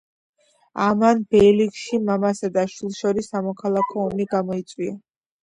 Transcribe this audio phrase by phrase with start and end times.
[0.85, 4.99] ამან ბეილიქში მამასა და შვილს შორის სამოქალაქო ომი გამოიწვია.